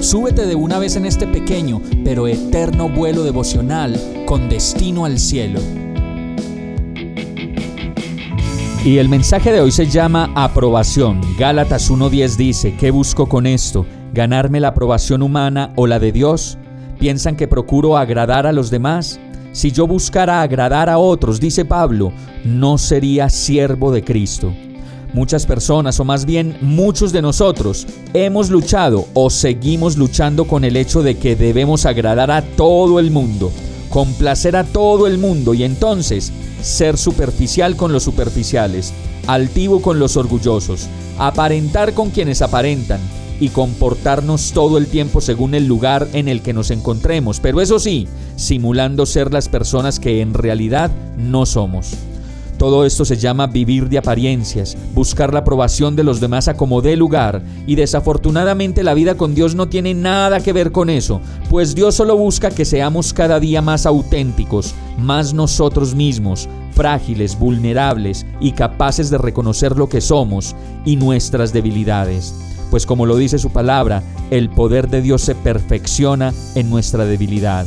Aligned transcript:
súbete 0.00 0.46
de 0.46 0.54
una 0.54 0.78
vez 0.78 0.96
en 0.96 1.06
este 1.06 1.26
pequeño 1.26 1.80
pero 2.04 2.26
eterno 2.26 2.88
vuelo 2.88 3.22
devocional 3.22 3.98
con 4.26 4.48
destino 4.48 5.04
al 5.04 5.18
cielo. 5.18 5.60
Y 8.84 8.96
el 8.96 9.10
mensaje 9.10 9.52
de 9.52 9.60
hoy 9.60 9.72
se 9.72 9.86
llama 9.86 10.32
aprobación. 10.34 11.20
Gálatas 11.38 11.90
1.10 11.90 12.36
dice, 12.36 12.74
¿qué 12.78 12.90
busco 12.90 13.28
con 13.28 13.46
esto? 13.46 13.84
¿Ganarme 14.14 14.58
la 14.58 14.68
aprobación 14.68 15.22
humana 15.22 15.72
o 15.76 15.86
la 15.86 15.98
de 15.98 16.12
Dios? 16.12 16.56
¿Piensan 16.98 17.36
que 17.36 17.46
procuro 17.46 17.98
agradar 17.98 18.46
a 18.46 18.52
los 18.52 18.70
demás? 18.70 19.20
Si 19.52 19.70
yo 19.70 19.86
buscara 19.86 20.40
agradar 20.40 20.88
a 20.88 20.96
otros, 20.96 21.40
dice 21.40 21.66
Pablo, 21.66 22.12
no 22.44 22.78
sería 22.78 23.28
siervo 23.28 23.92
de 23.92 24.02
Cristo. 24.02 24.50
Muchas 25.12 25.44
personas, 25.44 25.98
o 25.98 26.04
más 26.04 26.24
bien 26.24 26.56
muchos 26.60 27.12
de 27.12 27.20
nosotros, 27.20 27.86
hemos 28.14 28.48
luchado 28.48 29.06
o 29.14 29.28
seguimos 29.28 29.96
luchando 29.96 30.46
con 30.46 30.64
el 30.64 30.76
hecho 30.76 31.02
de 31.02 31.18
que 31.18 31.34
debemos 31.34 31.84
agradar 31.84 32.30
a 32.30 32.42
todo 32.42 33.00
el 33.00 33.10
mundo, 33.10 33.50
complacer 33.88 34.54
a 34.54 34.64
todo 34.64 35.06
el 35.06 35.18
mundo 35.18 35.52
y 35.54 35.64
entonces 35.64 36.32
ser 36.62 36.96
superficial 36.96 37.76
con 37.76 37.92
los 37.92 38.04
superficiales, 38.04 38.92
altivo 39.26 39.82
con 39.82 39.98
los 39.98 40.16
orgullosos, 40.16 40.86
aparentar 41.18 41.92
con 41.92 42.10
quienes 42.10 42.40
aparentan, 42.40 43.00
y 43.40 43.48
comportarnos 43.48 44.52
todo 44.52 44.76
el 44.78 44.86
tiempo 44.86 45.20
según 45.20 45.54
el 45.54 45.66
lugar 45.66 46.06
en 46.12 46.28
el 46.28 46.42
que 46.42 46.52
nos 46.52 46.70
encontremos, 46.70 47.40
pero 47.40 47.60
eso 47.60 47.78
sí, 47.78 48.06
simulando 48.36 49.06
ser 49.06 49.32
las 49.32 49.48
personas 49.48 49.98
que 49.98 50.20
en 50.20 50.34
realidad 50.34 50.90
no 51.16 51.46
somos. 51.46 51.94
Todo 52.60 52.84
esto 52.84 53.06
se 53.06 53.16
llama 53.16 53.46
vivir 53.46 53.88
de 53.88 53.96
apariencias, 53.96 54.76
buscar 54.94 55.32
la 55.32 55.38
aprobación 55.40 55.96
de 55.96 56.04
los 56.04 56.20
demás 56.20 56.46
a 56.46 56.58
como 56.58 56.82
dé 56.82 56.94
lugar, 56.94 57.42
y 57.66 57.74
desafortunadamente 57.74 58.82
la 58.82 58.92
vida 58.92 59.14
con 59.14 59.34
Dios 59.34 59.54
no 59.54 59.70
tiene 59.70 59.94
nada 59.94 60.40
que 60.40 60.52
ver 60.52 60.70
con 60.70 60.90
eso, 60.90 61.22
pues 61.48 61.74
Dios 61.74 61.94
solo 61.94 62.18
busca 62.18 62.50
que 62.50 62.66
seamos 62.66 63.14
cada 63.14 63.40
día 63.40 63.62
más 63.62 63.86
auténticos, 63.86 64.74
más 64.98 65.32
nosotros 65.32 65.94
mismos, 65.94 66.50
frágiles, 66.72 67.38
vulnerables 67.38 68.26
y 68.40 68.52
capaces 68.52 69.08
de 69.08 69.16
reconocer 69.16 69.78
lo 69.78 69.88
que 69.88 70.02
somos 70.02 70.54
y 70.84 70.96
nuestras 70.96 71.54
debilidades 71.54 72.34
pues 72.70 72.86
como 72.86 73.04
lo 73.04 73.16
dice 73.16 73.40
su 73.40 73.50
palabra, 73.50 74.04
el 74.30 74.48
poder 74.48 74.88
de 74.88 75.02
Dios 75.02 75.22
se 75.22 75.34
perfecciona 75.34 76.32
en 76.54 76.70
nuestra 76.70 77.04
debilidad. 77.04 77.66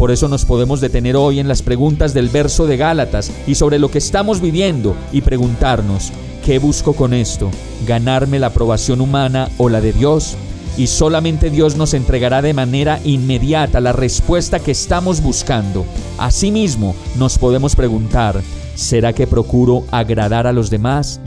Por 0.00 0.10
eso 0.10 0.28
nos 0.28 0.46
podemos 0.46 0.80
detener 0.80 1.14
hoy 1.14 1.40
en 1.40 1.46
las 1.46 1.60
preguntas 1.60 2.14
del 2.14 2.30
verso 2.30 2.66
de 2.66 2.78
Gálatas 2.78 3.30
y 3.46 3.56
sobre 3.56 3.78
lo 3.78 3.90
que 3.90 3.98
estamos 3.98 4.40
viviendo 4.40 4.96
y 5.12 5.20
preguntarnos, 5.20 6.10
¿qué 6.42 6.58
busco 6.58 6.94
con 6.94 7.12
esto? 7.12 7.50
¿Ganarme 7.86 8.38
la 8.38 8.46
aprobación 8.46 9.02
humana 9.02 9.50
o 9.58 9.68
la 9.68 9.82
de 9.82 9.92
Dios? 9.92 10.38
Y 10.78 10.86
solamente 10.86 11.50
Dios 11.50 11.76
nos 11.76 11.92
entregará 11.92 12.40
de 12.40 12.54
manera 12.54 12.98
inmediata 13.04 13.78
la 13.78 13.92
respuesta 13.92 14.58
que 14.58 14.70
estamos 14.70 15.20
buscando. 15.20 15.84
Asimismo, 16.16 16.94
nos 17.18 17.36
podemos 17.36 17.76
preguntar, 17.76 18.40
¿será 18.76 19.12
que 19.12 19.26
procuro 19.26 19.84
agradar 19.90 20.46
a 20.46 20.54
los 20.54 20.70
demás? 20.70 21.20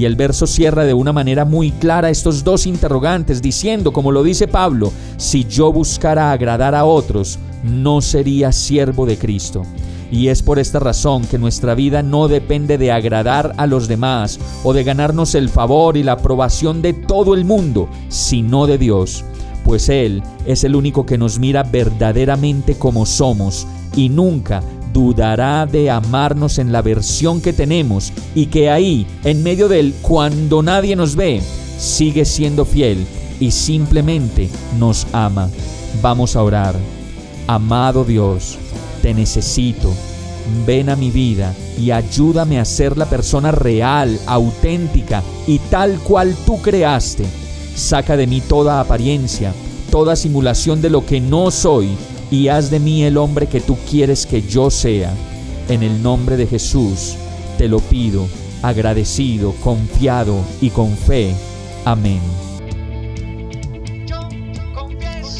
Y 0.00 0.06
el 0.06 0.16
verso 0.16 0.46
cierra 0.46 0.86
de 0.86 0.94
una 0.94 1.12
manera 1.12 1.44
muy 1.44 1.72
clara 1.72 2.08
estos 2.08 2.42
dos 2.42 2.66
interrogantes, 2.66 3.42
diciendo, 3.42 3.92
como 3.92 4.12
lo 4.12 4.22
dice 4.22 4.48
Pablo, 4.48 4.90
si 5.18 5.44
yo 5.44 5.74
buscara 5.74 6.32
agradar 6.32 6.74
a 6.74 6.86
otros, 6.86 7.38
no 7.62 8.00
sería 8.00 8.50
siervo 8.50 9.04
de 9.04 9.18
Cristo. 9.18 9.60
Y 10.10 10.28
es 10.28 10.42
por 10.42 10.58
esta 10.58 10.78
razón 10.78 11.26
que 11.26 11.36
nuestra 11.36 11.74
vida 11.74 12.02
no 12.02 12.28
depende 12.28 12.78
de 12.78 12.90
agradar 12.90 13.52
a 13.58 13.66
los 13.66 13.88
demás 13.88 14.40
o 14.64 14.72
de 14.72 14.84
ganarnos 14.84 15.34
el 15.34 15.50
favor 15.50 15.98
y 15.98 16.02
la 16.02 16.12
aprobación 16.12 16.80
de 16.80 16.94
todo 16.94 17.34
el 17.34 17.44
mundo, 17.44 17.86
sino 18.08 18.66
de 18.66 18.78
Dios, 18.78 19.22
pues 19.64 19.90
Él 19.90 20.22
es 20.46 20.64
el 20.64 20.76
único 20.76 21.04
que 21.04 21.18
nos 21.18 21.38
mira 21.38 21.62
verdaderamente 21.62 22.74
como 22.74 23.04
somos 23.04 23.66
y 23.94 24.08
nunca 24.08 24.62
dudará 24.92 25.66
de 25.66 25.90
amarnos 25.90 26.58
en 26.58 26.72
la 26.72 26.82
versión 26.82 27.40
que 27.40 27.52
tenemos 27.52 28.12
y 28.34 28.46
que 28.46 28.70
ahí, 28.70 29.06
en 29.24 29.42
medio 29.42 29.68
del 29.68 29.94
cuando 30.02 30.62
nadie 30.62 30.96
nos 30.96 31.16
ve, 31.16 31.42
sigue 31.78 32.24
siendo 32.24 32.64
fiel 32.64 33.06
y 33.38 33.50
simplemente 33.50 34.48
nos 34.78 35.06
ama. 35.12 35.48
Vamos 36.02 36.36
a 36.36 36.42
orar. 36.42 36.76
Amado 37.46 38.04
Dios, 38.04 38.58
te 39.02 39.14
necesito. 39.14 39.92
Ven 40.66 40.88
a 40.88 40.96
mi 40.96 41.10
vida 41.10 41.54
y 41.78 41.90
ayúdame 41.90 42.58
a 42.58 42.64
ser 42.64 42.96
la 42.96 43.06
persona 43.06 43.52
real, 43.52 44.18
auténtica 44.26 45.22
y 45.46 45.58
tal 45.58 45.98
cual 46.00 46.34
tú 46.46 46.60
creaste. 46.60 47.24
Saca 47.74 48.16
de 48.16 48.26
mí 48.26 48.40
toda 48.40 48.80
apariencia, 48.80 49.52
toda 49.90 50.16
simulación 50.16 50.82
de 50.82 50.90
lo 50.90 51.06
que 51.06 51.20
no 51.20 51.50
soy 51.50 51.90
y 52.30 52.48
haz 52.48 52.70
de 52.70 52.80
mí 52.80 53.02
el 53.02 53.16
hombre 53.16 53.46
que 53.46 53.60
tú 53.60 53.76
quieres 53.88 54.26
que 54.26 54.42
yo 54.42 54.70
sea. 54.70 55.12
En 55.68 55.82
el 55.82 56.02
nombre 56.02 56.36
de 56.36 56.46
Jesús 56.46 57.16
te 57.58 57.68
lo 57.68 57.80
pido, 57.80 58.26
agradecido, 58.62 59.52
confiado 59.62 60.40
y 60.60 60.70
con 60.70 60.96
fe. 60.96 61.34
Amén. 61.84 62.20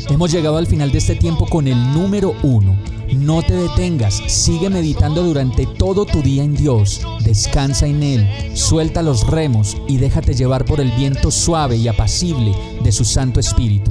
Hemos 0.09 0.33
llegado 0.33 0.57
al 0.57 0.67
final 0.67 0.91
de 0.91 0.99
este 0.99 1.15
tiempo 1.15 1.47
con 1.47 1.69
el 1.69 1.93
número 1.93 2.35
uno. 2.43 2.77
No 3.17 3.43
te 3.43 3.55
detengas, 3.55 4.23
sigue 4.27 4.71
meditando 4.71 5.23
durante 5.23 5.67
todo 5.67 6.05
tu 6.05 6.23
día 6.23 6.45
en 6.45 6.55
Dios, 6.55 7.01
descansa 7.25 7.87
en 7.87 8.03
Él, 8.05 8.29
suelta 8.55 9.03
los 9.03 9.27
remos 9.27 9.77
y 9.89 9.97
déjate 9.97 10.35
llevar 10.35 10.65
por 10.65 10.81
el 10.81 10.93
viento 10.93 11.31
suave 11.33 11.77
y 11.77 11.89
apacible 11.89 12.53
de 12.85 12.93
su 12.93 13.05
Santo 13.05 13.41
Espíritu. 13.41 13.91